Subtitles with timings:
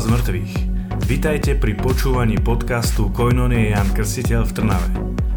[0.00, 0.52] z mŕtvych.
[1.04, 4.88] Vitajte pri počúvaní podcastu Koinonie Jan Krstiteľ v Trnave.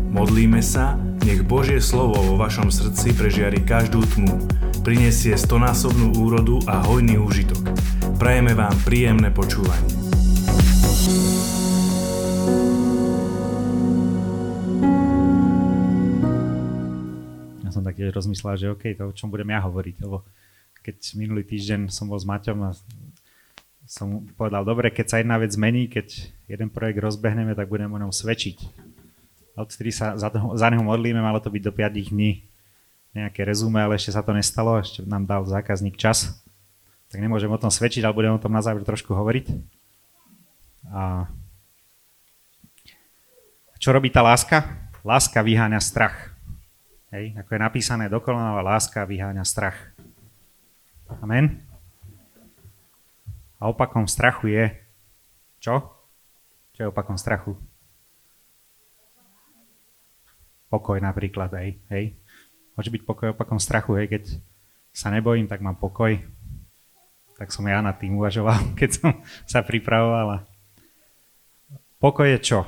[0.08, 0.96] Modlíme sa,
[1.28, 4.40] nech Božie slovo vo vašom srdci prežiari každú tmu,
[4.88, 7.60] prinesie stonásobnú úrodu a hojný úžitok.
[8.16, 9.92] Prajeme vám príjemné počúvanie.
[17.68, 20.24] Ja som tak tiež rozmyslel, že OK, to o čom budem ja hovoriť, lebo
[20.80, 22.72] keď minulý týždeň som bol s Maťom a
[23.84, 26.08] som povedal, dobre, keď sa jedna vec zmení, keď
[26.48, 28.58] jeden projekt rozbehneme, tak budeme o ňom svedčiť.
[29.54, 32.48] A odtedy sa za, to, za neho modlíme, malo to byť do 5 dní
[33.14, 36.42] nejaké rezume, ale ešte sa to nestalo, ešte nám dal zákazník čas.
[37.14, 39.54] Tak nemôžem o tom svedčiť, ale budem o tom na záver trošku hovoriť.
[40.90, 41.30] A
[43.78, 44.66] čo robí tá láska?
[45.06, 46.34] Láska vyháňa strach.
[47.14, 49.78] Hej, ako je napísané dokonalá láska vyháňa strach.
[51.22, 51.73] Amen.
[53.64, 54.76] A opakom strachu je
[55.64, 55.88] čo?
[56.76, 57.56] Čo je opakom strachu?
[60.68, 61.80] Pokoj napríklad, hej.
[61.88, 62.20] hej.
[62.76, 64.12] Môže byť pokoj opakom strachu, hej.
[64.12, 64.24] Keď
[64.92, 66.20] sa nebojím, tak mám pokoj.
[67.40, 69.10] Tak som ja nad tým uvažoval, keď som
[69.48, 70.44] sa pripravoval.
[72.04, 72.60] Pokoj je čo?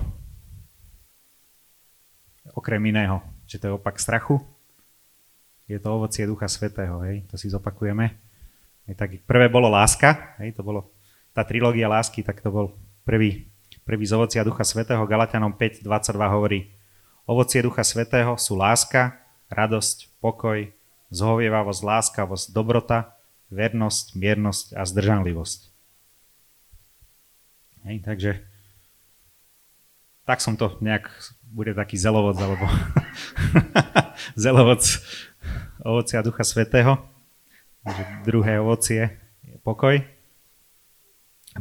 [2.55, 4.39] Okrem iného, že to je opak strachu,
[5.67, 8.24] je to ovocie Ducha Svetého, hej, to si zopakujeme.
[8.93, 10.93] Tak prvé bolo láska, hej, to bolo
[11.33, 13.49] tá trilógia lásky, tak to bol prvý,
[13.81, 15.01] prvý z ovocia Ducha Svetého.
[15.09, 15.89] Galatianom 5.22
[16.29, 16.69] hovorí,
[17.25, 19.17] ovocie Ducha Svetého sú láska,
[19.49, 20.69] radosť, pokoj,
[21.09, 23.17] zhovievavosť, láskavosť, dobrota,
[23.49, 25.59] vernosť, miernosť a zdržanlivosť.
[27.89, 28.31] Hej, takže
[30.25, 31.09] tak som to nejak,
[31.45, 32.65] bude taký zelovoc, alebo
[34.37, 34.81] zelovoc
[35.85, 37.14] ovocia Ducha Svetého.
[37.85, 39.13] Takže druhé ovocie
[39.45, 40.01] je pokoj.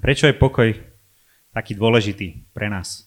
[0.01, 0.73] Prečo je pokoj
[1.53, 3.05] taký dôležitý pre nás?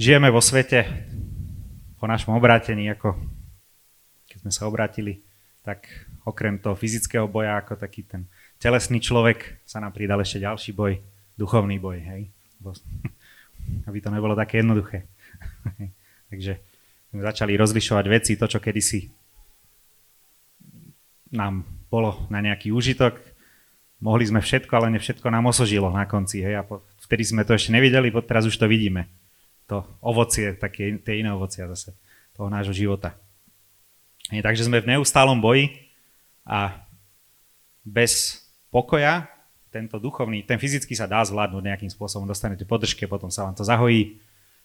[0.00, 0.88] Žijeme vo svete
[2.00, 3.20] po našom obrátení, ako
[4.32, 5.20] keď sme sa obrátili,
[5.60, 5.84] tak
[6.24, 8.24] okrem toho fyzického boja, ako taký ten
[8.56, 10.96] telesný človek, sa nám pridal ešte ďalší boj,
[11.36, 12.32] duchovný boj, hej?
[13.92, 15.04] Aby to nebolo také jednoduché.
[16.32, 16.56] Takže
[17.12, 19.19] sme začali rozlišovať veci, to, čo kedysi
[21.30, 23.18] nám bolo na nejaký úžitok.
[24.02, 26.42] Mohli sme všetko, ale ne všetko nám osožilo na konci.
[26.42, 26.62] Hej?
[26.62, 26.62] A
[27.06, 29.10] vtedy sme to ešte nevideli, teraz už to vidíme.
[29.70, 31.94] To ovocie, také tie iné ovocia zase
[32.34, 33.14] toho nášho života.
[34.30, 35.74] Hej, takže sme v neustálom boji
[36.46, 36.86] a
[37.82, 39.26] bez pokoja
[39.70, 43.62] tento duchovný, ten fyzický sa dá zvládnuť nejakým spôsobom, dostanete podržke, potom sa vám to
[43.62, 44.18] zahojí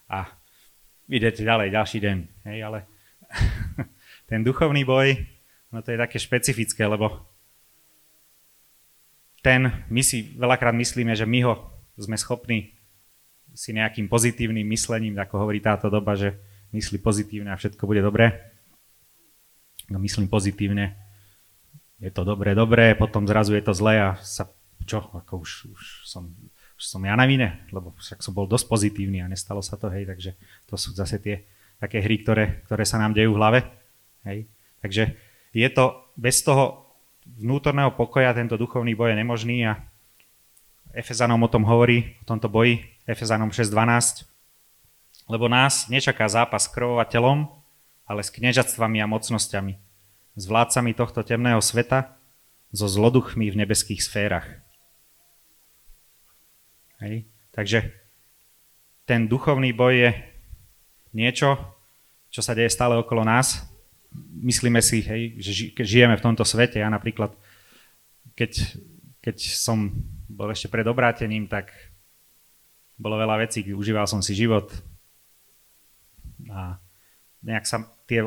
[0.10, 0.26] a
[1.06, 2.18] idete ďalej, ďalší deň.
[2.50, 2.80] Hej, ale
[4.30, 5.35] ten duchovný boj,
[5.76, 7.28] No to je také špecifické, lebo
[9.44, 11.68] ten, my si veľakrát myslíme, že my ho
[12.00, 12.72] sme schopní
[13.52, 16.40] si nejakým pozitívnym myslením, ako hovorí táto doba, že
[16.72, 18.56] myslí pozitívne a všetko bude dobré.
[19.92, 20.96] No myslím pozitívne,
[22.00, 24.48] je to dobré, dobré, potom zrazu je to zlé a sa,
[24.88, 26.32] čo, ako už, už som,
[26.80, 29.92] už som ja na vine, lebo však som bol dosť pozitívny a nestalo sa to,
[29.92, 30.40] hej, takže
[30.72, 31.44] to sú zase tie
[31.84, 33.60] také hry, ktoré, ktoré sa nám dejú v hlave,
[34.24, 34.48] hej.
[34.80, 35.16] Takže
[35.56, 36.92] je to bez toho
[37.24, 39.80] vnútorného pokoja, tento duchovný boj je nemožný a
[40.92, 44.28] Efezanom o tom hovorí, o tomto boji, Efezanom 6.12,
[45.32, 47.48] lebo nás nečaká zápas krvou a telom,
[48.04, 49.74] ale s kniežatstvami a mocnosťami,
[50.36, 52.16] s vládcami tohto temného sveta,
[52.76, 54.48] so zloduchmi v nebeských sférach.
[57.00, 57.28] Hej.
[57.56, 57.96] Takže
[59.08, 60.12] ten duchovný boj je
[61.16, 61.56] niečo,
[62.28, 63.64] čo sa deje stále okolo nás,
[64.44, 66.82] myslíme si, hej, že žijeme v tomto svete.
[66.82, 67.34] Ja napríklad,
[68.36, 68.76] keď,
[69.24, 69.92] keď som
[70.28, 71.72] bol ešte pred obrátením, tak
[72.96, 74.72] bolo veľa vecí, užíval som si život
[76.52, 76.80] a
[77.44, 78.26] nejak sa tie,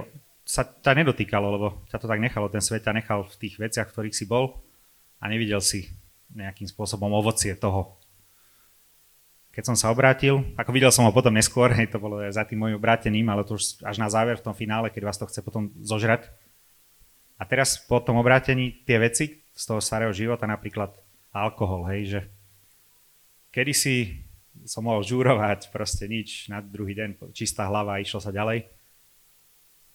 [0.48, 3.88] sa ťa nedotýkalo, lebo ťa to tak nechalo, ten svet ťa nechal v tých veciach,
[3.88, 4.64] v ktorých si bol
[5.20, 5.92] a nevidel si
[6.32, 7.97] nejakým spôsobom ovocie toho,
[9.58, 12.62] keď som sa obrátil, ako videl som ho potom neskôr, hej, to bolo za tým
[12.62, 15.42] môjim obrátením, ale to už až na záver v tom finále, keď vás to chce
[15.42, 16.30] potom zožrať.
[17.34, 20.94] A teraz po tom obrátení tie veci z toho starého života, napríklad
[21.34, 22.20] alkohol, hej, že
[23.50, 24.22] kedysi
[24.62, 28.62] som mohol žúrovať, proste nič, na druhý deň čistá hlava išlo sa ďalej.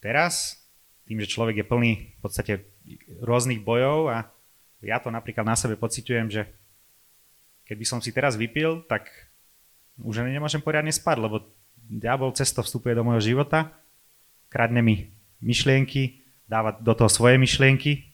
[0.04, 0.60] Teraz,
[1.07, 2.68] tým, že človek je plný v podstate
[3.24, 4.27] rôznych bojov a
[4.83, 6.51] ja to napríklad na sebe pociťujem, že
[7.63, 9.07] keby som si teraz vypil, tak
[10.01, 11.45] už ani nemôžem poriadne spať, lebo
[11.85, 13.69] diabol cesto vstupuje do môjho života,
[14.49, 15.13] kradne mi
[15.43, 18.13] myšlienky, dáva do toho svoje myšlienky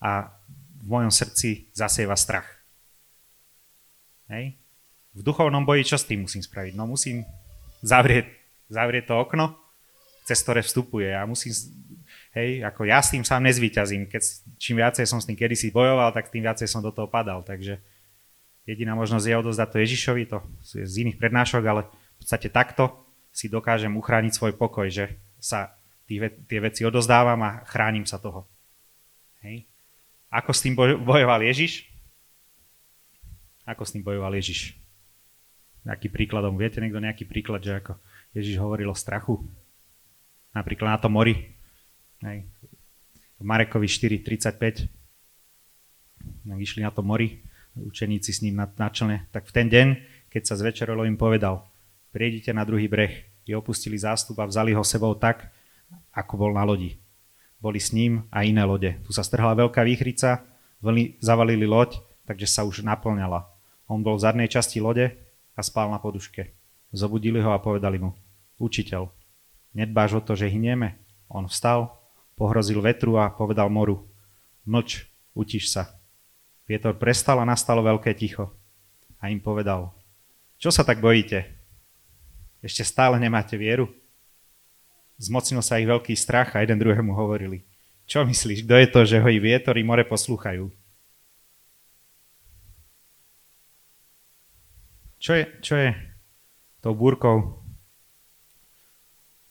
[0.00, 0.32] a
[0.80, 2.48] v mojom srdci zasieva strach.
[4.30, 4.56] Hej?
[5.10, 6.72] V duchovnom boji čo s tým musím spraviť?
[6.78, 7.26] No musím
[7.82, 8.30] zavrieť,
[8.70, 9.58] zavrieť to okno,
[10.24, 11.10] cez ktoré vstupuje.
[11.10, 11.50] A musím,
[12.38, 14.06] hej, ako ja s tým sám nezvýťazím.
[14.06, 14.22] Keď,
[14.56, 17.42] čím viacej som s tým kedysi bojoval, tak tým viacej som do toho padal.
[17.42, 17.82] Takže
[18.68, 20.38] jediná možnosť je odozdať to Ježišovi, to
[20.76, 22.92] je z iných prednášok, ale v podstate takto
[23.30, 25.72] si dokážem uchrániť svoj pokoj, že sa
[26.10, 28.44] tie, veci odozdávam a chránim sa toho.
[29.46, 29.64] Hej.
[30.30, 31.86] Ako s tým bojoval Ježiš?
[33.66, 34.74] Ako s tým bojoval Ježiš?
[35.86, 37.96] Nejaký príkladom, viete niekto nejaký príklad, že ako
[38.36, 39.40] Ježiš hovoril o strachu?
[40.52, 41.56] Napríklad na tom mori.
[42.20, 42.44] Hej.
[43.40, 44.90] V Marekovi 4.35
[46.60, 47.40] išli na to mori,
[47.86, 49.88] učeníci s ním na, na člne, tak v ten deň,
[50.28, 51.66] keď sa zvečerolo im povedal,
[52.12, 55.50] priedite na druhý breh, i opustili zástup a vzali ho sebou tak,
[56.14, 57.02] ako bol na lodi.
[57.58, 58.94] Boli s ním a iné lode.
[59.04, 60.46] Tu sa strhla veľká výchrica,
[60.80, 63.50] vlny zavalili loď, takže sa už naplňala.
[63.90, 65.12] On bol v zadnej časti lode
[65.58, 66.54] a spal na poduške.
[66.94, 68.14] Zobudili ho a povedali mu,
[68.62, 69.10] učiteľ,
[69.74, 70.96] nedbáš o to, že hynieme?
[71.26, 71.90] On vstal,
[72.38, 74.08] pohrozil vetru a povedal moru,
[74.64, 75.99] mlč, utiš sa.
[76.70, 78.54] Vietor prestal a nastalo veľké ticho.
[79.18, 79.90] A im povedal,
[80.54, 81.42] čo sa tak bojíte?
[82.62, 83.90] Ešte stále nemáte vieru?
[85.18, 87.66] Zmocnil sa ich veľký strach a jeden druhému hovorili,
[88.06, 90.70] čo myslíš, kto je to, že ho i vietor i more poslúchajú?
[95.18, 95.90] Čo je, čo je
[96.78, 97.60] tou búrkou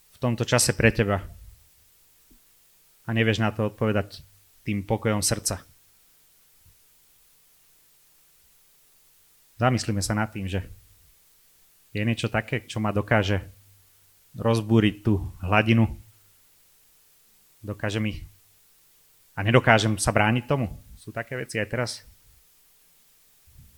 [0.09, 1.27] v tomto čase pre teba?
[3.03, 4.23] A nevieš na to odpovedať
[4.63, 5.67] tým pokojom srdca.
[9.59, 10.63] Zamyslíme sa nad tým, že
[11.91, 13.43] je niečo také, čo ma dokáže
[14.39, 15.99] rozbúriť tú hladinu.
[17.59, 18.23] Dokáže mi
[19.35, 20.67] a nedokážem sa brániť tomu.
[20.99, 21.91] Sú také veci aj teraz.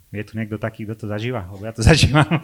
[0.09, 1.45] Je tu niekto taký, kto to zažíva?
[1.53, 2.41] Lebo ja to zažívam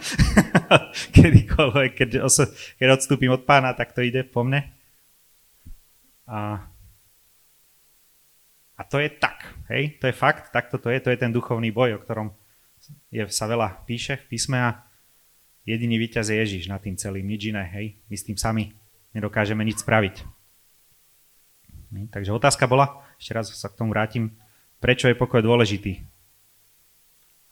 [1.18, 2.46] kedykoľvek, keď, oso,
[2.78, 4.70] keď odstúpim od pána, tak to ide po mne.
[6.30, 6.62] A,
[8.78, 9.98] a to je tak, hej?
[9.98, 12.38] To je fakt, takto to je, to je ten duchovný boj, o ktorom
[13.12, 14.84] je, sa veľa píše v písme a
[15.68, 18.00] jediný víťaz je Ježiš nad tým celým, nič iné, hej?
[18.08, 18.76] My s tým sami
[19.16, 20.24] nedokážeme nič spraviť.
[22.12, 24.36] Takže otázka bola, ešte raz sa k tomu vrátim,
[24.84, 26.04] prečo je pokoj dôležitý?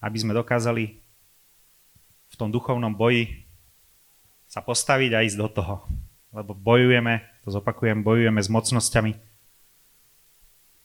[0.06, 1.02] aby sme dokázali
[2.30, 3.50] v tom duchovnom boji
[4.46, 5.76] sa postaviť a ísť do toho.
[6.30, 9.12] Lebo bojujeme, to zopakujem, bojujeme s mocnosťami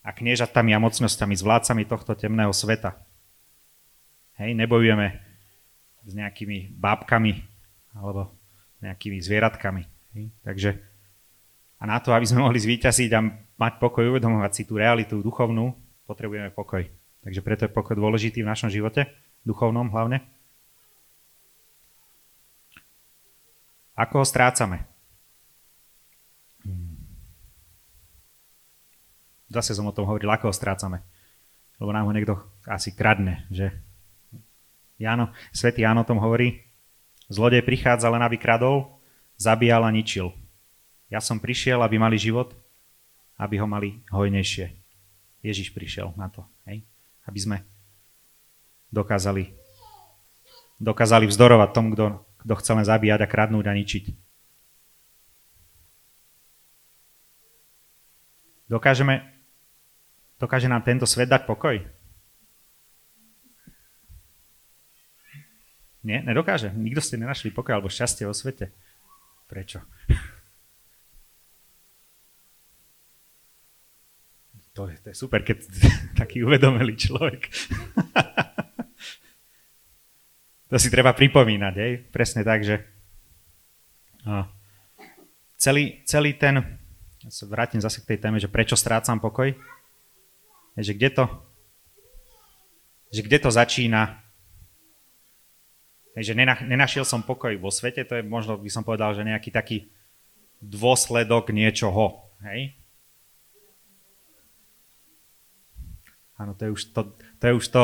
[0.00, 2.96] a kniežatami a mocnosťami, s vládcami tohto temného sveta.
[4.40, 5.20] Hej, nebojujeme
[6.00, 7.44] s nejakými bábkami
[7.92, 8.32] alebo
[8.80, 9.84] nejakými zvieratkami.
[10.16, 10.24] Hej.
[10.40, 10.70] Takže
[11.80, 13.20] a na to, aby sme mohli zvíťaziť a
[13.60, 15.76] mať pokoj, uvedomovať si tú realitu duchovnú,
[16.08, 16.88] potrebujeme pokoj.
[17.20, 19.08] Takže preto je pokoj dôležitý v našom živote,
[19.44, 20.24] duchovnom hlavne.
[23.92, 24.88] Ako ho strácame?
[29.52, 31.04] Zase som o tom hovoril, ako ho strácame.
[31.76, 33.89] Lebo nám ho niekto asi kradne, že?
[35.00, 36.68] Jáno, svätý Ján o tom hovorí.
[37.32, 39.00] Zlodej prichádza len, aby kradol,
[39.40, 40.36] zabíjal a ničil.
[41.08, 42.52] Ja som prišiel, aby mali život,
[43.40, 44.76] aby ho mali hojnejšie.
[45.40, 46.44] Ježiš prišiel na to.
[46.68, 46.84] Hej?
[47.30, 47.56] aby sme
[48.90, 49.54] dokázali,
[50.82, 54.04] dokázali vzdorovať tomu, kto, kto chce len zabíjať a kradnúť a ničiť.
[58.70, 59.26] Dokážeme,
[60.38, 61.82] dokáže nám tento svet dať pokoj?
[66.00, 66.72] Nie, nedokáže.
[66.72, 68.72] Nikto ste nenašli pokoj alebo šťastie vo svete.
[69.48, 69.80] Prečo?
[74.78, 75.66] To je, to je super, keď
[76.20, 77.42] taký uvedomelý človek.
[80.70, 81.92] to si treba pripomínať, hej?
[82.08, 82.78] presne tak, že
[84.22, 84.46] no.
[85.58, 86.62] celý, celý ten,
[87.20, 89.50] ja sa vrátim zase k tej téme, že prečo strácam pokoj,
[90.78, 91.24] je, že kde to,
[93.10, 94.19] že kde to začína,
[96.18, 99.54] je, že nenašiel som pokoj vo svete, to je možno by som povedal, že nejaký
[99.54, 99.90] taký
[100.58, 102.74] dôsledok niečoho, hej?
[106.40, 107.00] Áno, to je už to,
[107.36, 107.82] to, je už to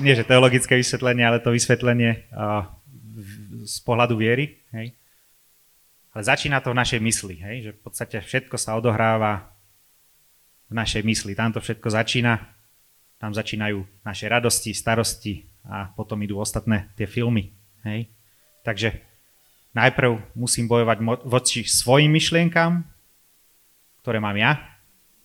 [0.00, 2.64] nie že teologické vysvetlenie, ale to vysvetlenie uh,
[3.68, 4.64] z pohľadu viery.
[4.72, 4.96] Hej.
[6.16, 9.52] Ale začína to v našej mysli, hej, že v podstate všetko sa odohráva
[10.72, 11.36] v našej mysli.
[11.36, 12.40] Tam to všetko začína,
[13.20, 17.54] tam začínajú naše radosti, starosti a potom idú ostatné tie filmy.
[17.86, 18.10] Hej.
[18.62, 18.88] Takže
[19.74, 22.82] najprv musím bojovať voči svojim myšlienkám,
[24.02, 24.58] ktoré mám ja,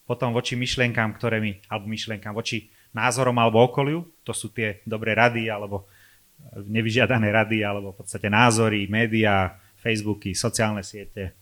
[0.07, 5.11] potom voči myšlienkám, ktoré mi, alebo myšlienkám, voči názorom alebo okoliu, to sú tie dobré
[5.11, 5.89] rady alebo
[6.55, 11.35] nevyžiadané rady alebo v podstate názory, médiá, Facebooky, sociálne siete,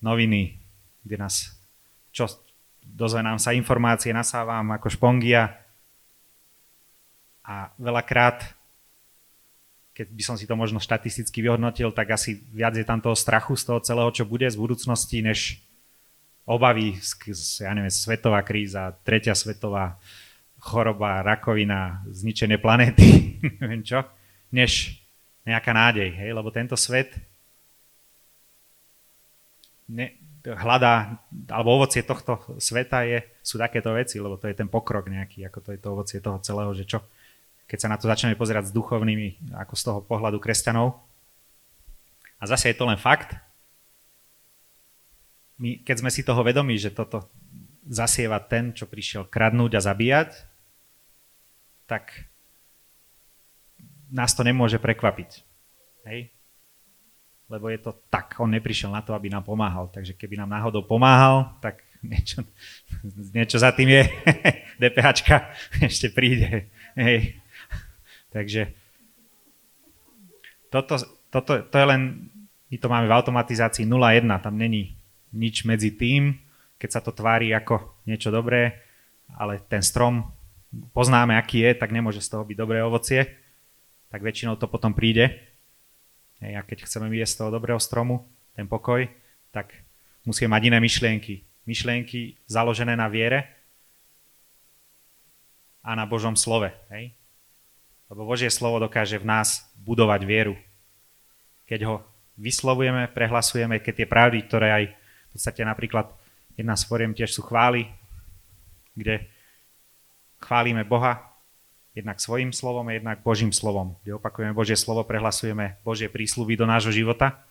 [0.00, 0.56] noviny,
[1.04, 1.58] kde nás
[2.14, 2.26] čo,
[2.82, 5.67] dozve nám sa informácie, nasávam ako špongia
[7.48, 8.44] a veľakrát,
[9.96, 13.56] keď by som si to možno štatisticky vyhodnotil, tak asi viac je tam toho strachu
[13.56, 15.64] z toho celého, čo bude z budúcnosti, než
[16.44, 17.00] obavy,
[17.60, 19.96] ja neviem, svetová kríza, tretia svetová
[20.60, 24.04] choroba, rakovina, zničené planéty, neviem čo,
[24.52, 25.00] než
[25.48, 26.30] nejaká nádej, hej?
[26.36, 27.16] lebo tento svet
[29.88, 30.12] ne,
[30.44, 31.16] hľadá,
[31.48, 35.58] alebo ovocie tohto sveta je, sú takéto veci, lebo to je ten pokrok nejaký, ako
[35.64, 37.00] to je to ovocie toho celého, že čo,
[37.68, 40.96] keď sa na to začneme pozerať s duchovnými, ako z toho pohľadu kresťanov.
[42.40, 43.36] A zase je to len fakt.
[45.60, 47.28] My, keď sme si toho vedomí, že toto
[47.84, 50.30] zasieva ten, čo prišiel kradnúť a zabíjať,
[51.84, 52.28] tak
[54.08, 55.44] nás to nemôže prekvapiť.
[56.08, 56.32] Hej?
[57.48, 59.88] Lebo je to tak, on neprišiel na to, aby nám pomáhal.
[59.92, 62.44] Takže keby nám náhodou pomáhal, tak niečo,
[63.36, 64.02] niečo za tým je.
[64.80, 65.52] DPHčka
[65.88, 66.70] ešte príde.
[66.94, 67.40] Hej.
[68.28, 68.72] Takže
[70.68, 71.00] toto,
[71.32, 72.28] toto, to je len,
[72.68, 74.96] my to máme v automatizácii 0,1, tam není
[75.32, 76.36] nič medzi tým,
[76.76, 78.84] keď sa to tvári ako niečo dobré,
[79.36, 80.28] ale ten strom
[80.92, 83.28] poznáme, aký je, tak nemôže z toho byť dobré ovocie,
[84.08, 85.36] tak väčšinou to potom príde.
[86.38, 89.04] A keď chceme jesť z toho dobrého stromu, ten pokoj,
[89.50, 89.74] tak
[90.22, 91.42] musíme mať iné myšlienky.
[91.66, 93.48] Myšlienky založené na viere
[95.82, 96.70] a na Božom slove.
[96.94, 97.12] Hej?
[98.08, 100.56] Lebo Božie slovo dokáže v nás budovať vieru.
[101.68, 101.94] Keď ho
[102.40, 106.08] vyslovujeme, prehlasujeme, keď tie pravdy, ktoré aj v podstate napríklad
[106.56, 107.92] jedna z foriem tiež sú chvály,
[108.96, 109.28] kde
[110.40, 111.28] chválime Boha,
[111.92, 113.98] jednak svojim slovom a jednak Božím slovom.
[114.06, 117.42] Kde opakujeme Božie slovo, prehlasujeme Božie prísľuby do nášho života.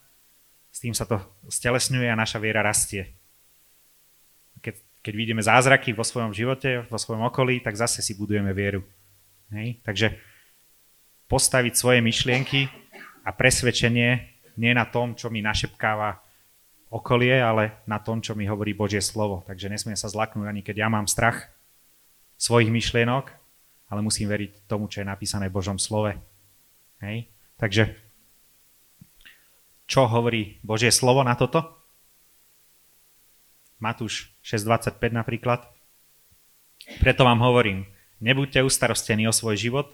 [0.72, 1.20] S tým sa to
[1.52, 3.12] stelesňuje a naša viera rastie.
[4.64, 8.88] Keď, keď vidíme zázraky vo svojom živote, vo svojom okolí, tak zase si budujeme vieru.
[9.52, 9.84] Hej?
[9.84, 10.16] Takže
[11.28, 12.72] postaviť svoje myšlienky
[13.24, 14.10] a presvedčenie
[14.58, 16.24] nie na tom, čo mi našepkáva
[16.88, 19.44] okolie, ale na tom, čo mi hovorí Božie slovo.
[19.44, 21.52] Takže nesmiem sa zlaknúť ani keď ja mám strach,
[22.38, 23.34] svojich myšlienok,
[23.90, 26.16] ale musím veriť tomu, čo je napísané v Božom slove.
[27.02, 27.28] Hej?
[27.58, 27.98] Takže
[29.90, 31.64] čo hovorí Božie slovo na toto?
[33.78, 35.66] Matúš 6.25 napríklad.
[37.02, 37.86] Preto vám hovorím,
[38.22, 39.88] nebuďte ustarostení o svoj život,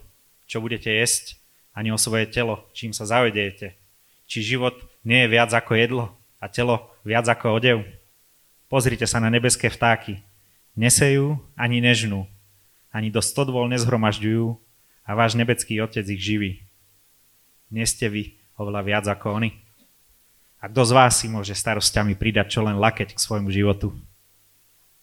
[0.44, 1.40] čo budete jesť,
[1.74, 3.74] ani o svoje telo, čím sa zavedejete.
[4.30, 6.04] Či život nie je viac ako jedlo
[6.38, 7.78] a telo viac ako odev.
[8.70, 10.22] Pozrite sa na nebeské vtáky.
[10.74, 12.26] Nesejú ani nežnú,
[12.94, 14.58] ani do stodvol nezhromažďujú
[15.04, 16.62] a váš nebecký otec ich živí.
[17.70, 19.50] Nie ste vy oveľa viac ako oni.
[20.62, 23.92] A kto z vás si môže starosťami pridať čo len lakeť k svojmu životu?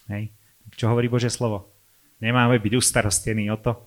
[0.09, 0.33] Hej.
[0.73, 1.69] Čo hovorí Bože slovo?
[2.17, 3.77] Nemáme byť ustarostení o to,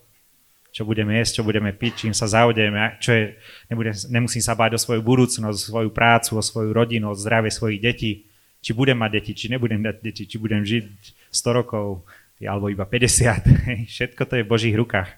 [0.75, 3.39] čo budeme jesť, čo budeme piť, čím sa zaudeme, čo je,
[3.71, 7.55] nebudem, nemusím sa báť o svoju budúcnosť, o svoju prácu, o svoju rodinu, o zdravie
[7.55, 8.27] svojich detí,
[8.59, 12.03] či budem mať deti, či nebudem mať deti, či budem žiť 100 rokov,
[12.43, 13.47] alebo iba 50.
[13.95, 15.15] Všetko to je v Božích rukách.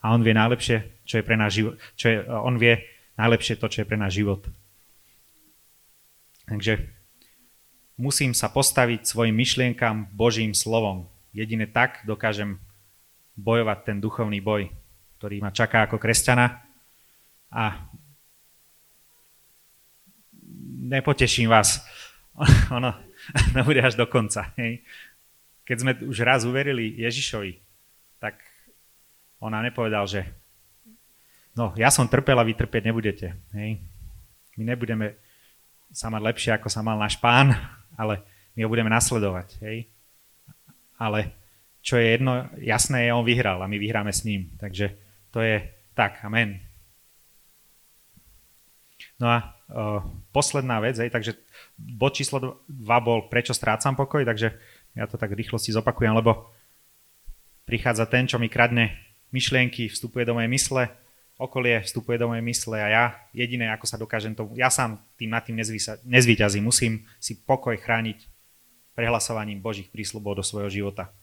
[0.00, 1.74] A on vie najlepšie, čo je pre náš život.
[1.92, 2.80] Čo je, on vie
[3.20, 4.40] najlepšie to, čo je pre náš život.
[6.48, 6.88] Takže
[8.00, 11.12] musím sa postaviť svojim myšlienkam Božím slovom.
[11.36, 12.56] Jedine tak dokážem
[13.38, 14.66] bojovať ten duchovný boj,
[15.22, 16.58] ktorý ma čaká ako kresťana.
[17.54, 17.88] A
[20.90, 21.86] nepoteším vás.
[22.76, 22.90] ono,
[23.54, 24.50] ono bude až do konca.
[24.58, 24.82] Hej
[25.68, 27.60] keď sme už raz uverili Ježišovi,
[28.16, 28.40] tak
[29.36, 30.24] on nepovedal, že
[31.52, 33.36] no, ja som trpel a vy trpieť nebudete.
[33.52, 33.84] Hej.
[34.56, 35.20] My nebudeme
[35.92, 37.52] sa mať lepšie, ako sa mal náš pán,
[38.00, 38.24] ale
[38.56, 39.60] my ho budeme nasledovať.
[39.60, 39.92] Hej.
[40.96, 41.36] Ale
[41.82, 44.50] čo je jedno, jasné je, on vyhral a my vyhráme s ním.
[44.58, 44.92] Takže
[45.30, 45.62] to je
[45.94, 46.60] tak, amen.
[49.18, 49.98] No a uh,
[50.30, 51.34] posledná vec, hej, takže
[51.78, 54.54] bod číslo 2 bol, prečo strácam pokoj, takže
[54.94, 56.50] ja to tak rýchlosti zopakujem, lebo
[57.66, 58.94] prichádza ten, čo mi kradne
[59.34, 60.82] myšlienky, vstupuje do mojej mysle,
[61.38, 65.30] okolie vstupuje do mojej mysle a ja jediné, ako sa dokážem tomu, ja sám tým
[65.30, 65.58] nad tým
[66.06, 68.26] nezvýťazím, musím si pokoj chrániť
[68.98, 71.14] prehlasovaním Božích prísľubov do svojho života.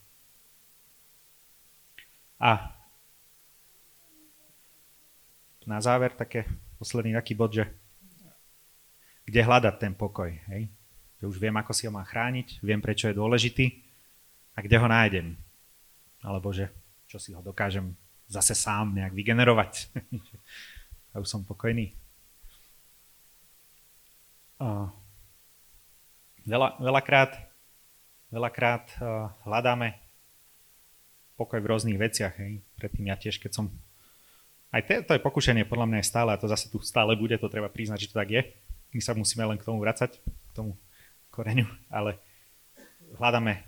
[2.41, 2.71] A
[5.65, 6.45] na záver také
[6.77, 7.65] posledný taký bod, že
[9.25, 10.29] kde hľadať ten pokoj.
[10.51, 10.69] Hej?
[11.25, 13.81] že už viem, ako si ho mám chrániť, viem, prečo je dôležitý
[14.53, 15.33] a kde ho nájdem.
[16.21, 16.69] Alebo že
[17.09, 17.97] čo si ho dokážem
[18.29, 19.89] zase sám nejak vygenerovať.
[21.13, 21.97] a už som pokojný.
[24.61, 24.85] Uh,
[26.45, 27.31] veľa, veľakrát,
[28.29, 30.04] veľakrát uh, hľadáme
[31.35, 32.35] pokoj v rôznych veciach.
[32.39, 32.63] Hej.
[32.79, 33.65] Predtým ja tiež, keď som...
[34.71, 37.35] Aj to, to je pokušenie podľa mňa je stále a to zase tu stále bude,
[37.39, 38.41] to treba priznať, že to tak je.
[38.91, 40.75] My sa musíme len k tomu vracať, k tomu
[41.31, 42.19] koreňu, ale
[43.15, 43.63] hľadáme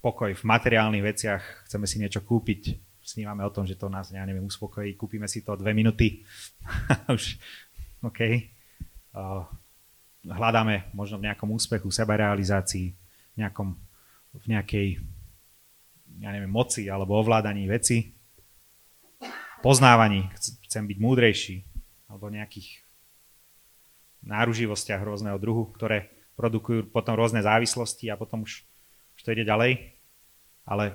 [0.00, 4.24] pokoj v materiálnych veciach, chceme si niečo kúpiť, snívame o tom, že to nás, ja
[4.24, 6.24] neviem, uspokojí, kúpime si to dve minúty,
[7.16, 7.36] už,
[8.02, 8.20] OK.
[9.12, 9.44] Uh,
[10.26, 12.94] hľadáme možno v nejakom úspechu, sebarealizácii,
[13.38, 13.78] nejakom,
[14.42, 14.88] v nejakej
[16.22, 18.14] ja neviem, moci alebo ovládaní veci,
[19.58, 20.30] poznávaní,
[20.70, 21.56] chcem byť múdrejší,
[22.06, 22.82] alebo nejakých
[24.22, 28.62] náruživostiach rôzneho druhu, ktoré produkujú potom rôzne závislosti a potom už,
[29.18, 29.98] už to ide ďalej.
[30.62, 30.94] Ale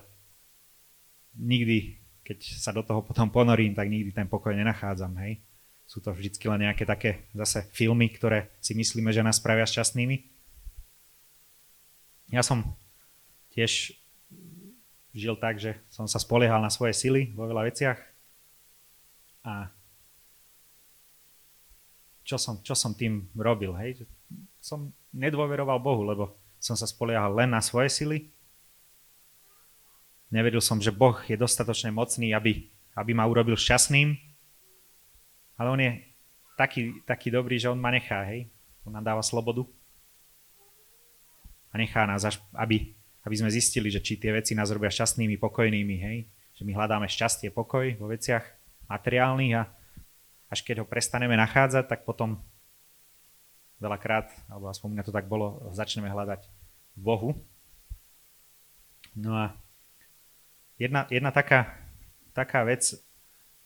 [1.35, 5.43] nikdy, keď sa do toho potom ponorím, tak nikdy ten pokoj nenachádzam, hej.
[5.87, 10.19] Sú to vždycky len nejaké také zase filmy, ktoré si myslíme, že nás spravia šťastnými.
[12.31, 12.75] Ja som
[13.55, 13.95] tiež
[15.17, 17.97] žil tak, že som sa spoliehal na svoje sily vo veľa veciach.
[19.41, 19.73] A
[22.21, 23.73] čo som, čo som tým robil?
[23.81, 24.05] Hej?
[24.61, 28.29] Som nedôveroval Bohu, lebo som sa spoliehal len na svoje sily.
[30.27, 32.67] Nevedel som, že Boh je dostatočne mocný, aby,
[32.99, 34.19] aby ma urobil šťastným.
[35.55, 35.91] Ale on je
[36.59, 38.51] taký, taký dobrý, že on ma nechá, hej.
[38.83, 39.63] On nám dáva slobodu.
[41.71, 42.96] A nechá nás, až, aby,
[43.27, 46.17] aby sme zistili, že či tie veci nás robia šťastnými, pokojnými, hej?
[46.55, 48.41] že my hľadáme šťastie, pokoj vo veciach
[48.87, 49.67] materiálnych a
[50.47, 52.39] až keď ho prestaneme nachádzať, tak potom
[53.83, 56.47] veľakrát, alebo aspoň mňa to tak bolo, začneme hľadať
[56.95, 57.29] v Bohu.
[59.11, 59.45] No a
[60.79, 61.75] jedna, jedna taká,
[62.31, 62.95] taká vec,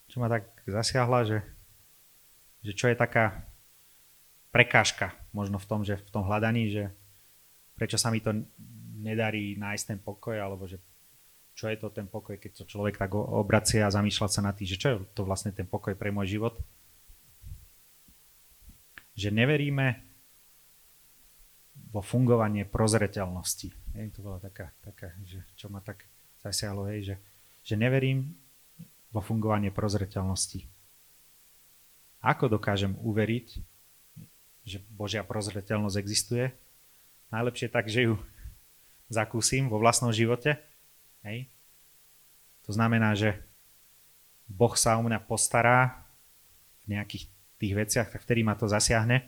[0.10, 1.39] čo ma tak zasiahla, že,
[2.65, 3.45] že čo je taká
[4.50, 6.84] prekážka možno v tom, že v tom hľadaní, že
[7.78, 8.36] prečo sa mi to
[9.02, 10.78] nedarí nájsť ten pokoj, alebo že
[11.58, 14.70] čo je to ten pokoj, keď to človek tak obracia a zamýšľa sa na tým,
[14.70, 16.56] že čo je to vlastne ten pokoj pre môj život.
[19.14, 20.00] Že neveríme
[21.92, 23.68] vo fungovanie prozreteľnosti.
[23.68, 26.08] Je, to bola taká, taká že čo ma tak
[26.40, 27.16] zasiahlo, hej, že,
[27.68, 28.32] že neverím
[29.12, 30.64] vo fungovanie prozreteľnosti.
[32.24, 33.48] Ako dokážem uveriť,
[34.64, 36.56] že Božia prozreteľnosť existuje?
[37.34, 38.16] Najlepšie tak, že ju
[39.12, 40.56] zakúsim vo vlastnom živote.
[41.28, 41.52] Hej.
[42.63, 43.36] To znamená, že
[44.47, 46.08] Boh sa o mňa postará
[46.88, 47.28] v nejakých
[47.60, 49.21] tých veciach, tak vtedy ma to zasiahne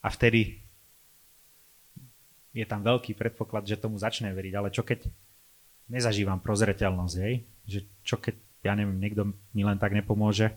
[0.00, 0.64] a vtedy
[2.50, 4.52] je tam veľký predpoklad, že tomu začne veriť.
[4.56, 5.06] Ale čo keď
[5.86, 7.46] nezažívam prozreteľnosť, hej?
[7.68, 8.34] že čo keď,
[8.66, 10.50] ja neviem, niekto mi len tak nepomôže,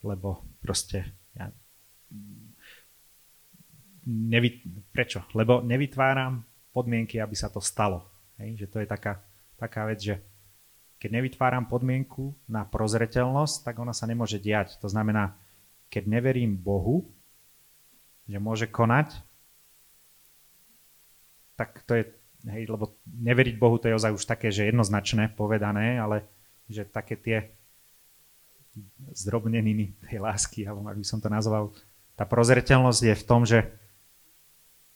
[0.00, 1.04] lebo proste
[1.36, 1.52] ja,
[4.08, 5.24] nevy, prečo?
[5.36, 6.40] Lebo nevytváram
[6.74, 8.02] podmienky, aby sa to stalo.
[8.42, 8.66] Hej?
[8.66, 9.22] Že to je taká,
[9.54, 10.18] taká vec, že
[10.98, 14.74] keď nevytváram podmienku na prozreteľnosť, tak ona sa nemôže diať.
[14.82, 15.38] To znamená,
[15.86, 17.06] keď neverím Bohu,
[18.26, 19.14] že môže konať,
[21.54, 22.04] tak to je,
[22.50, 26.26] hej, lebo neveriť Bohu to je ozaj už také, že jednoznačné povedané, ale
[26.66, 27.38] že také tie
[29.14, 31.70] zdrobneniny tej lásky, alebo ak by som to nazval,
[32.18, 33.70] tá prozreteľnosť je v tom, že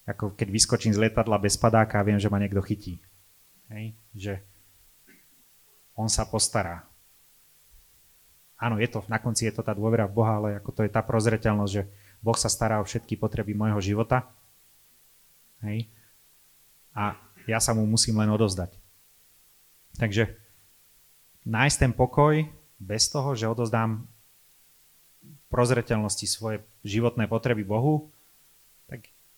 [0.08, 2.96] ako keď vyskočím z lietadla bez padáka a viem, že ma niekto chytí.
[3.68, 3.92] Hej?
[4.16, 4.34] Že
[5.92, 6.88] on sa postará.
[8.56, 10.90] Áno, je to, na konci je to tá dôvera v Boha, ale ako to je
[10.90, 11.84] tá prozreteľnosť, že
[12.24, 14.26] Boh sa stará o všetky potreby môjho života.
[15.60, 15.86] Hej?
[16.96, 18.74] A ja sa mu musím len odozdať.
[20.00, 20.34] Takže
[21.46, 22.48] nájsť ten pokoj
[22.80, 24.08] bez toho, že odozdám
[25.52, 28.10] prozreteľnosti svoje životné potreby Bohu,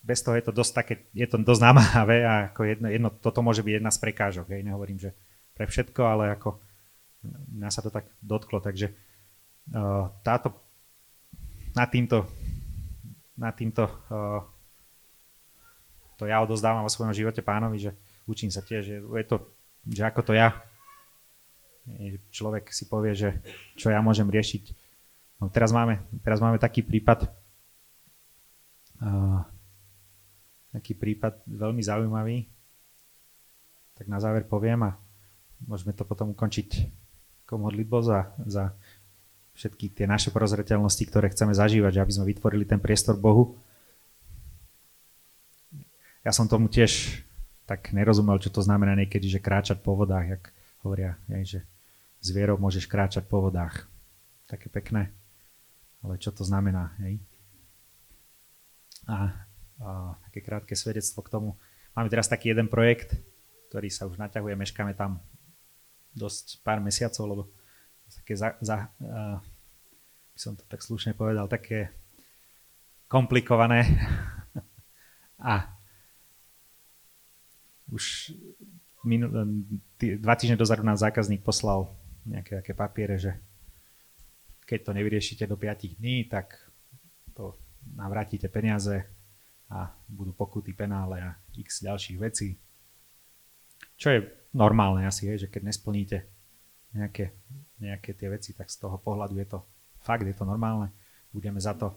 [0.01, 3.45] bez toho je to dosť také, je to dosť namáhavé a ako jedno, jedno, toto
[3.45, 4.47] môže byť jedna z prekážok.
[4.49, 4.65] Hej.
[4.65, 5.13] Nehovorím, že
[5.53, 6.57] pre všetko, ale ako
[7.53, 8.97] mňa sa to tak dotklo, takže
[9.77, 10.57] uh, táto
[11.77, 12.25] na týmto
[13.37, 14.41] na týmto uh,
[16.17, 17.91] to ja odozdávam vo svojom živote pánovi, že
[18.29, 19.37] učím sa tiež, že je to,
[19.89, 20.53] že ako to ja
[22.31, 23.41] človek si povie, že
[23.75, 24.65] čo ja môžem riešiť.
[25.41, 27.25] No teraz máme, teraz máme taký prípad
[29.01, 29.41] uh,
[30.71, 32.47] taký prípad veľmi zaujímavý,
[33.99, 34.97] tak na záver poviem a
[35.67, 36.89] môžeme to potom ukončiť
[37.45, 38.73] ako modlitbou za, za
[39.59, 43.59] všetky tie naše prozreteľnosti, ktoré chceme zažívať, aby sme vytvorili ten priestor Bohu.
[46.23, 47.21] Ja som tomu tiež
[47.67, 50.45] tak nerozumel, čo to znamená niekedy, že kráčať po vodách, jak
[50.83, 51.67] hovoria, že
[52.21, 53.89] s vierou môžeš kráčať po vodách.
[54.47, 55.13] Také pekné.
[56.01, 56.97] Ale čo to znamená?
[57.05, 57.21] Hej?
[59.09, 59.47] A,
[60.29, 61.51] také krátke svedectvo k tomu.
[61.97, 63.17] Máme teraz taký jeden projekt,
[63.73, 65.19] ktorý sa už naťahuje, meškáme tam
[66.15, 67.43] dosť pár mesiacov, lebo
[68.11, 69.39] také za, za, uh,
[70.35, 71.95] by som to tak slušne povedal, také
[73.07, 73.87] komplikované.
[75.41, 75.71] A
[77.91, 78.35] už
[79.03, 79.33] minul,
[79.97, 81.91] tý, dva týždne dozadu nám zákazník poslal
[82.29, 83.33] nejaké také papiere, že
[84.69, 86.55] keď to nevyriešite do 5 dní, tak
[87.35, 87.57] to
[87.97, 89.03] nám vrátite peniaze
[89.71, 92.59] a budú pokuty, penále a x ďalších vecí.
[93.95, 96.19] Čo je normálne asi, je, že keď nesplníte
[96.91, 97.31] nejaké,
[97.79, 99.59] nejaké tie veci, tak z toho pohľadu je to
[100.03, 100.91] fakt, je to normálne.
[101.31, 101.95] Budeme za to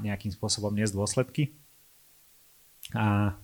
[0.00, 1.52] nejakým spôsobom niesť dôsledky.
[2.96, 3.36] A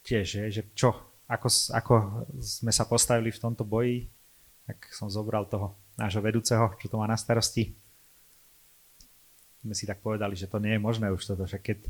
[0.00, 0.96] tiež, je, že čo,
[1.28, 1.94] ako, ako
[2.40, 4.08] sme sa postavili v tomto boji,
[4.64, 7.76] tak som zobral toho nášho vedúceho, čo to má na starosti.
[9.60, 11.84] Sme si tak povedali, že to nie je možné už toto, že keď,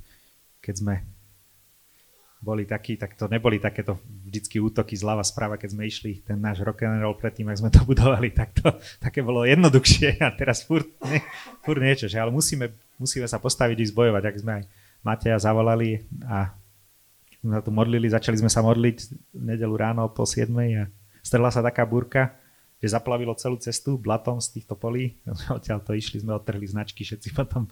[0.59, 0.95] keď sme
[2.41, 6.65] boli takí, tak to neboli takéto vždycky útoky zľava správa, keď sme išli ten náš
[6.65, 10.65] rock and roll predtým, ak sme to budovali, tak to také bolo jednoduchšie a teraz
[10.65, 11.21] furt, ne,
[11.61, 14.65] furt niečo, že ale musíme, musíme sa postaviť i zbojovať, ak sme aj
[15.05, 16.53] Mateja zavolali a
[17.41, 18.97] sme sa tu modlili, začali sme sa modliť
[19.37, 20.49] v nedelu ráno po 7
[20.81, 20.89] a
[21.21, 22.40] strhla sa taká búrka,
[22.81, 25.21] že zaplavilo celú cestu blatom z týchto polí.
[25.57, 27.69] Odtiaľ to išli, sme odtrhli značky, všetci potom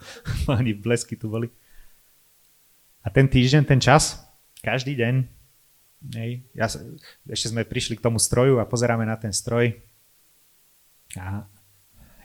[0.49, 1.49] oni blesky tu boli.
[3.03, 4.21] A ten týždeň, ten čas,
[4.61, 5.15] každý deň,
[6.19, 6.67] hej, ja,
[7.31, 9.73] ešte sme prišli k tomu stroju a pozeráme na ten stroj
[11.17, 11.49] a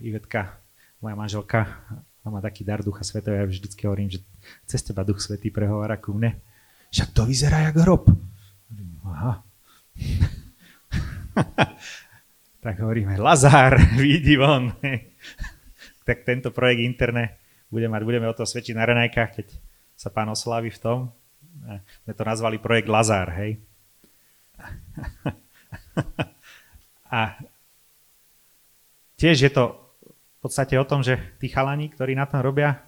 [0.04, 0.60] Ivetka,
[1.00, 1.60] moja manželka,
[2.28, 4.20] má taký dar Ducha Svetého, ja vždycky hovorím, že
[4.68, 6.36] cez teba Duch Svetý prehovára ku mne
[6.94, 8.06] však to vyzerá jak hrob.
[9.10, 9.42] Aha.
[12.64, 14.72] tak hovoríme, Lazár, vidí von.
[16.08, 17.36] tak tento projekt interné
[17.68, 19.48] bude mať, budeme o to svedčiť na Renajkách, keď
[20.00, 21.00] sa pán oslaví v tom.
[22.08, 23.60] My to nazvali projekt Lazár, hej.
[27.14, 27.38] A
[29.20, 29.78] tiež je to
[30.10, 32.82] v podstate o tom, že tí chalani, ktorí na tom robia,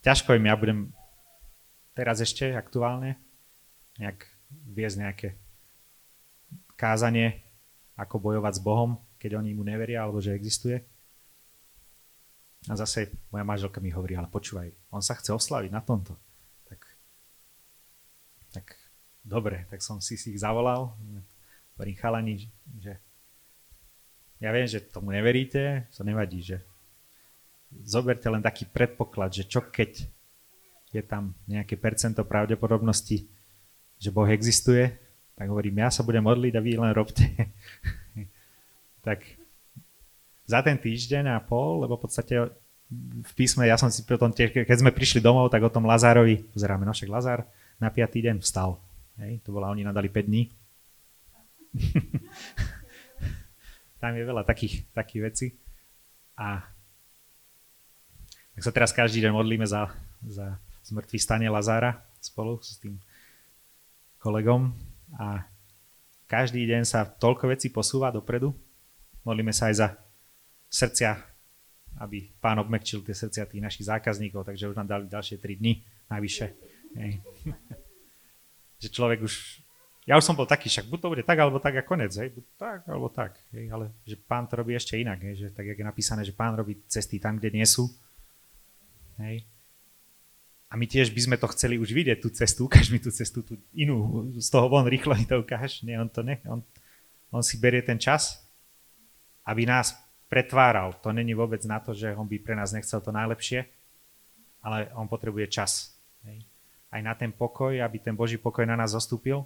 [0.00, 0.80] ťažko im ja budem
[1.92, 3.20] teraz ešte aktuálne
[4.00, 5.28] nejak viesť nejaké
[6.80, 7.44] kázanie,
[8.00, 10.80] ako bojovať s Bohom, keď oni mu neveria, alebo že existuje.
[12.68, 16.16] A zase moja manželka mi hovorí, ale počúvaj, on sa chce oslaviť na tomto.
[16.68, 16.80] Tak,
[18.56, 18.66] tak
[19.24, 20.96] dobre, tak som si, si ich zavolal.
[21.76, 22.48] Hovorím chalani,
[22.80, 22.96] že
[24.40, 26.64] ja viem, že tomu neveríte, to nevadí, že
[27.84, 30.08] zoberte len taký predpoklad, že čo keď
[30.90, 33.28] je tam nejaké percento pravdepodobnosti,
[34.00, 34.90] že Boh existuje,
[35.40, 37.24] tak hovorím, ja sa budem modliť a vy len robte.
[39.08, 39.24] tak
[40.44, 42.52] za ten týždeň a pol, lebo v podstate
[43.24, 46.44] v písme, ja som si potom tiež, keď sme prišli domov, tak o tom Lazárovi,
[46.52, 47.48] pozeráme, no však Lazár
[47.80, 48.76] na piatý deň vstal.
[49.16, 50.52] Hej, to bola, oni nadali 5 dní.
[54.04, 55.46] Tam je veľa takých, takých vecí.
[56.36, 56.60] A
[58.52, 59.88] tak sa teraz každý deň modlíme za,
[60.20, 63.00] za zmrtvý stane Lazára spolu s tým
[64.20, 65.42] kolegom a
[66.30, 68.54] každý deň sa toľko vecí posúva dopredu.
[69.26, 69.88] Modlíme sa aj za
[70.70, 71.18] srdcia,
[71.98, 75.82] aby pán obmekčil tie srdcia tých našich zákazníkov, takže už nám dali ďalšie 3 dni
[76.06, 76.46] najvyššie.
[78.80, 79.60] Že človek už...
[80.08, 82.32] Ja už som bol taký, však buď to bude tak, alebo tak a konec, hej,
[82.32, 85.68] buď tak, alebo tak, hej, ale že pán to robí ešte inak, hej, že tak,
[85.68, 87.92] jak je napísané, že pán robí cesty tam, kde nie sú,
[89.20, 89.44] hej,
[90.70, 93.42] a my tiež by sme to chceli už vidieť, tú cestu, ukáž mi tú cestu,
[93.42, 95.82] tú inú, z toho von rýchlo mi to ukáž.
[95.82, 96.62] Nie, on to ne, on,
[97.34, 98.38] on si berie ten čas,
[99.42, 99.98] aby nás
[100.30, 100.94] pretváral.
[101.02, 103.66] To není vôbec na to, že on by pre nás nechcel to najlepšie,
[104.62, 105.90] ale on potrebuje čas.
[106.22, 106.46] Hej.
[106.94, 109.42] Aj na ten pokoj, aby ten Boží pokoj na nás zostúpil,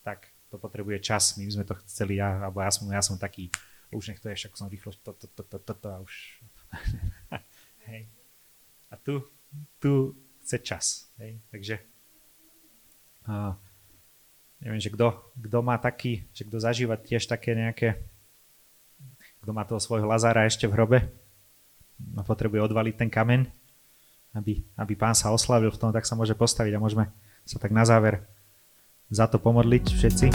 [0.00, 1.36] tak to potrebuje čas.
[1.36, 3.52] My sme to chceli, ja, alebo ja som, ja som taký,
[3.92, 6.14] už nech to je, však som rýchlo, to, to, to, to, to, to a už.
[7.92, 8.08] Hej.
[8.88, 9.20] A tu,
[9.76, 10.86] tu chce čas.
[11.18, 11.42] Hej?
[11.50, 11.74] Takže
[13.26, 13.58] a,
[14.62, 17.98] neviem, že kto, má taký, že kto zažíva tiež také nejaké,
[19.42, 20.98] kto má toho svojho Lazára ešte v hrobe,
[21.98, 23.50] no potrebuje odvaliť ten kameň,
[24.38, 27.10] aby, aby pán sa oslavil v tom, tak sa môže postaviť a môžeme
[27.42, 28.22] sa tak na záver
[29.10, 30.26] za to pomodliť všetci.